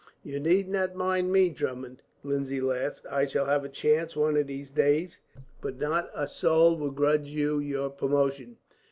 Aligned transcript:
"You 0.23 0.39
need 0.39 0.67
not 0.67 0.95
mind 0.95 1.31
me, 1.31 1.49
Drummond," 1.51 2.01
Lindsay 2.23 2.59
laughed. 2.59 3.05
"I 3.11 3.27
shall 3.27 3.45
have 3.45 3.63
a 3.63 3.69
chance, 3.69 4.15
one 4.15 4.35
of 4.35 4.47
these 4.47 4.71
days; 4.71 5.19
but 5.61 5.77
not 5.79 6.09
a 6.15 6.27
soul 6.27 6.75
will 6.75 6.89
grudge 6.89 7.29
you 7.29 7.59
your 7.59 7.91
promotion. 7.91 8.57